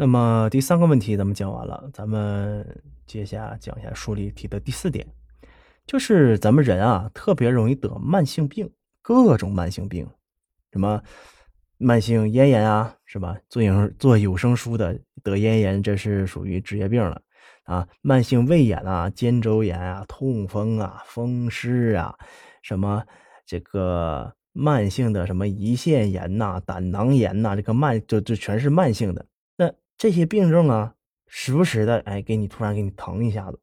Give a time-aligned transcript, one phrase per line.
[0.00, 2.66] 那么第三个问题咱们讲完了，咱们
[3.04, 5.06] 接下讲一下书里提的第四点，
[5.86, 10.08] 就是咱们人啊特别容易得慢性病，各种慢性病，
[10.72, 11.02] 什么
[11.76, 13.36] 慢性咽炎啊，是吧？
[13.50, 17.20] 做有做有声书的得咽炎，这是属于职业病了
[17.64, 17.86] 啊。
[18.00, 22.14] 慢性胃炎啊、肩周炎啊、痛风啊、风湿啊，
[22.62, 23.04] 什么
[23.44, 29.26] 这个慢性的什么胰腺炎呐、胆囊炎呐，这个慢就就全是慢性的。
[30.00, 30.94] 这些病症啊，
[31.26, 33.60] 时不时的，哎，给你突然给你疼一下子，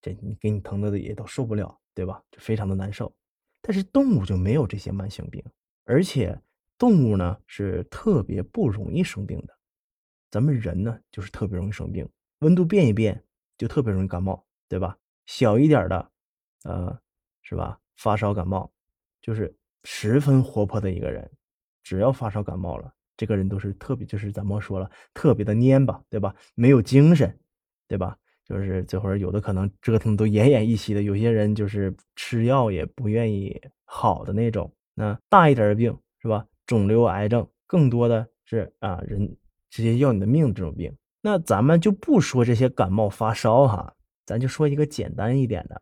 [0.00, 2.22] 这你给你疼的也都受不了，对吧？
[2.30, 3.14] 就非常的难受。
[3.60, 5.44] 但是动物就没有这些慢性病，
[5.84, 6.40] 而且
[6.78, 9.54] 动物呢是特别不容易生病的。
[10.30, 13.22] 咱们人呢就是特别容易生病，温度变一变
[13.58, 14.96] 就特别容易感冒，对吧？
[15.26, 16.10] 小一点的，
[16.62, 16.98] 呃，
[17.42, 17.78] 是吧？
[17.96, 18.72] 发烧感冒
[19.20, 21.30] 就是十分活泼的一个人，
[21.82, 22.94] 只要发烧感冒了。
[23.16, 26.34] 这个人都是特别，就是咱们说了，特别的蔫吧，对吧？
[26.54, 27.38] 没有精神，
[27.88, 28.16] 对吧？
[28.44, 34.70] 就是这会儿有的可能折腾都奄奄一息的，有些人就是吃药也不愿意好的那种。
[34.94, 36.46] 那大一点的病是吧？
[36.66, 39.36] 肿瘤、癌症，更多的是啊，人
[39.70, 40.94] 直接要你的命这种病。
[41.22, 43.94] 那咱们就不说这些感冒发烧哈，
[44.26, 45.80] 咱就说一个简单一点的。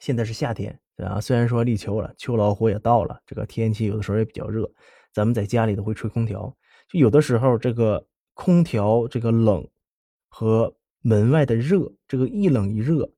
[0.00, 4.68] 现在是夏天，对啊，虽然说立秋了，秋老虎也到了，这个天气有的时候也比较热。
[5.12, 6.56] 咱们在家里都会吹空调，
[6.88, 9.68] 就有的时候这个空调这个冷
[10.28, 13.10] 和门外的热，这个一冷一热，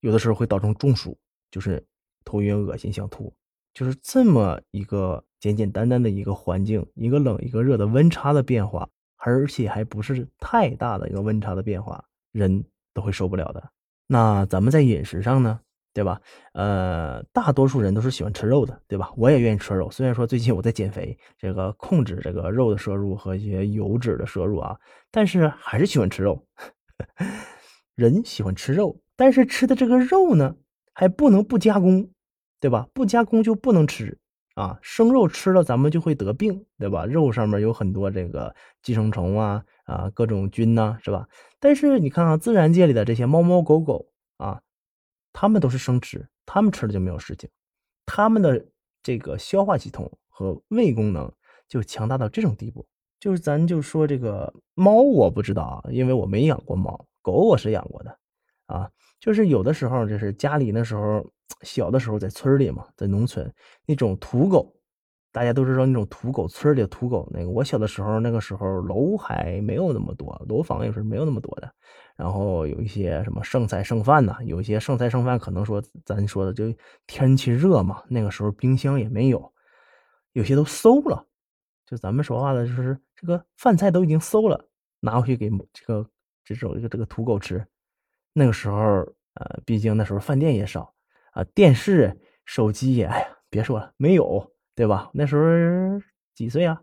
[0.00, 1.18] 有的时候会导致中暑，
[1.50, 1.84] 就是
[2.24, 3.34] 头晕、恶心、想吐，
[3.74, 13.70] 就是这么一个简简单单的一个环境，一个冷一个热的温差的变化，而且还不是太大的一个温差的变化，人都会受不了的。
[14.06, 15.60] 那咱们在饮食上呢？
[15.94, 16.20] 对吧？
[16.54, 19.10] 呃，大多数人都是喜欢吃肉的，对吧？
[19.16, 19.90] 我也愿意吃肉。
[19.90, 24.76] 虽然说最近我在减肥，这个控制这个肉的摄入和一些油脂的摄入啊，
[25.10, 26.42] 但是还是喜欢吃肉。
[27.94, 30.56] 人喜欢吃肉，但是吃的这个肉呢，
[30.94, 32.08] 还不能不加工，
[32.58, 32.86] 对吧？
[32.94, 34.16] 不加工就不能吃
[34.54, 34.78] 啊。
[34.80, 37.04] 生肉吃了咱们就会得病，对吧？
[37.04, 41.26] 肉上面有很多这个寄生虫啊啊，各种菌呐，是吧？
[41.60, 44.06] 但是你看啊，自然界里的这些猫猫狗狗
[44.38, 44.58] 啊。
[45.32, 47.48] 他们都是生吃，他们吃了就没有事情，
[48.06, 48.66] 他们的
[49.02, 51.32] 这个消化系统和胃功能
[51.68, 52.86] 就强大到这种地步。
[53.18, 57.06] 就是咱就说这个猫，我不知道啊，因为我没养过猫。
[57.22, 58.18] 狗我是养过的，
[58.66, 58.90] 啊，
[59.20, 61.24] 就是有的时候就是家里那时候
[61.60, 63.48] 小的时候在村里嘛，在农村
[63.86, 64.74] 那种土狗。
[65.32, 67.26] 大家都知道那种土狗，村里的土狗。
[67.32, 71.72] 那个我小的时候，那个时候楼还没有那么多，楼房也是没有那么多的。
[72.14, 76.72] 然后有一些什么剩菜剩饭呐，有一些剩菜剩饭，可能说咱说的就
[77.06, 79.52] 天气热嘛，那个时候冰箱也没有，
[80.32, 81.26] 有些都馊了。
[81.86, 84.68] 就咱们说话的就是这个饭菜都已经馊了，
[85.00, 86.06] 拿回去给这个
[86.44, 87.66] 这种这个这个土狗吃。
[88.34, 88.78] 那个时候，
[89.34, 90.94] 呃，毕竟那时候饭店也少
[91.32, 94.52] 啊，电视、手机也，哎呀，别说了，没有。
[94.82, 95.08] 对吧？
[95.14, 96.02] 那时候
[96.34, 96.82] 几岁啊？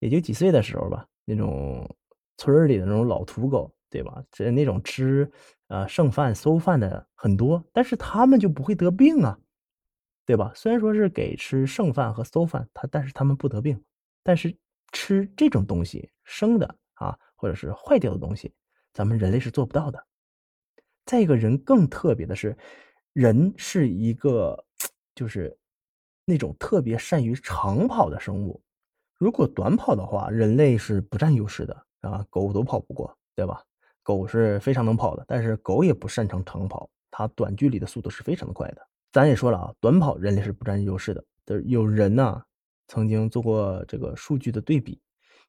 [0.00, 1.08] 也就几岁的时候吧。
[1.24, 1.88] 那种
[2.36, 4.22] 村里的那种老土狗，对吧？
[4.30, 5.32] 这那种吃
[5.68, 9.38] 呃剩饭馊饭的很多，但是他们就不会得病啊，
[10.26, 10.52] 对吧？
[10.54, 13.82] 虽然说是给吃剩饭和馊饭，他但是他们不得病。
[14.22, 14.54] 但是
[14.92, 18.52] 吃这种东西生的啊，或者是坏掉的东西，
[18.92, 20.06] 咱们人类是做不到的。
[21.06, 22.54] 再一个人更特别的是，
[23.14, 24.62] 人是一个
[25.14, 25.56] 就是。
[26.24, 28.62] 那种特别善于长跑的生物，
[29.18, 33.62] 如果短跑的话，人类是不占优势的啊，狗都跑不过，对吧？
[34.02, 38.82] 狗是非常能跑的，但是狗也不擅长长跑，它短距离的速度是非常的快的。
[39.12, 41.24] 咱也说了啊，短跑人类是不占优势的。
[41.44, 42.42] 就是有人呢
[42.88, 45.00] 曾经做过这个数据的对比，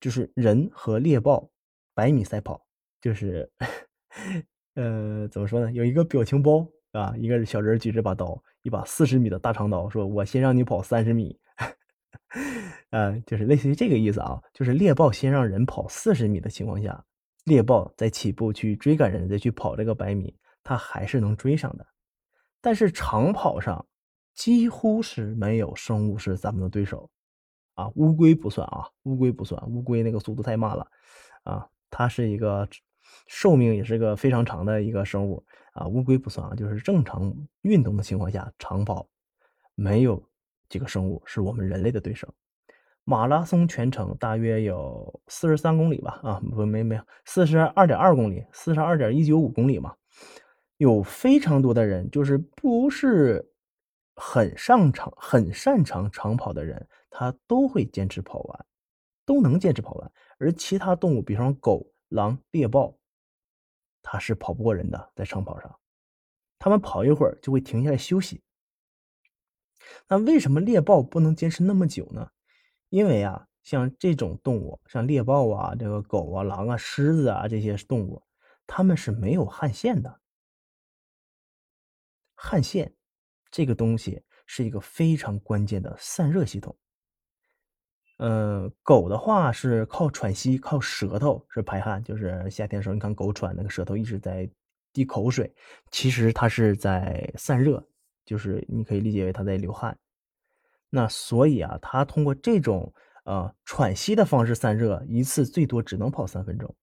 [0.00, 1.48] 就是人和猎豹
[1.94, 2.64] 百米赛跑，
[3.00, 3.50] 就是
[4.74, 5.70] 呃怎么说呢？
[5.72, 8.42] 有一个表情包啊，一个小人举着把刀。
[8.62, 11.34] 一把四十米的大长刀，说我先让你跑三十米，
[12.90, 14.38] 嗯， 就是类似于这个意思啊。
[14.52, 17.02] 就是猎豹先让人跑四十米的情况下，
[17.44, 21.86] 猎豹在起步去追赶人，再去跑这个百米，它还是能追上的。
[22.60, 23.86] 但是长跑上
[24.34, 27.08] 几乎是没有生物是咱们的对手
[27.76, 27.88] 啊。
[27.94, 30.86] 乌龟不算啊，乌龟不算，乌龟那个速度太慢了
[31.44, 31.66] 啊。
[31.88, 32.68] 它是一个
[33.26, 35.42] 寿命也是个非常长的一个生物。
[35.80, 39.08] 啊，乌龟不算啊，就是正常运动的情况下长跑，
[39.74, 40.22] 没有
[40.68, 42.28] 几个生物是我们人类的对手。
[43.04, 46.20] 马拉松全程大约有四十三公里吧？
[46.22, 49.96] 啊，不，没没有，四十二点二公里，四十二点一九五公里嘛。
[50.76, 53.50] 有非常多的人，就是不是
[54.16, 58.66] 很擅长、很擅长长跑的人，他都会坚持跑完，
[59.24, 60.12] 都能坚持跑完。
[60.38, 62.94] 而其他动物，比方狗、狼、猎豹，
[64.02, 65.78] 它是跑不过人的，在长跑上，
[66.58, 68.42] 它们跑一会儿就会停下来休息。
[70.08, 72.30] 那为什么猎豹不能坚持那么久呢？
[72.88, 78.22] 因为啊，像这种动物，像猎豹啊、这个狗啊、狼啊、狮子啊这些动物，
[78.66, 80.20] 它们是没有汗腺的。
[82.34, 82.94] 汗腺
[83.50, 86.76] 这个东西是一个非常关键的散热系统。
[88.20, 94.46] 呃，狗的话是靠喘息，靠舌头是排汗，就是夏天的时候，你看狗喘，那个舌头一直在
[94.92, 95.50] 滴口水，
[95.90, 97.82] 其实它是在散热，
[98.26, 99.96] 就是你可以理解为它在流汗。
[100.90, 102.92] 那所以啊，它通过这种
[103.24, 106.74] 呃喘息的方式散热，一次最多只能跑三分钟，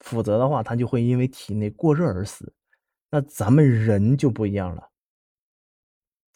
[0.00, 2.54] 否则的话，它就会因为体内过热而死。
[3.10, 4.88] 那咱们人就不一样了。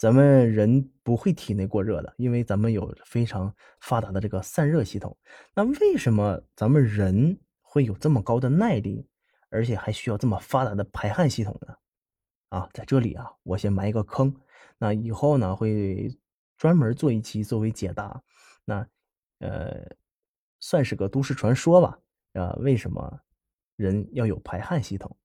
[0.03, 5.17] 咱们人不会体内过热的，因为咱们有非常发达的这个散热系统。
[5.55, 9.07] 那为什么咱们人会有这么高的耐力，
[9.49, 11.77] 而且还需要这么发达的排汗系统呢？
[12.49, 14.35] 啊，在这里啊，我先埋一个坑。
[14.77, 16.19] 那以后呢，会
[16.59, 18.21] 专门做一期作为解答。
[18.65, 18.85] 那
[19.39, 19.87] 呃，
[20.59, 21.97] 算是个都市传说吧。
[22.33, 23.21] 啊，为什么
[23.77, 25.17] 人要有排汗系统？